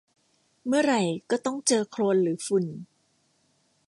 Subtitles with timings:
[0.67, 1.01] เมื่อไหร่
[1.31, 2.65] ก็ต้องเจอโคลนหรือฝุ่น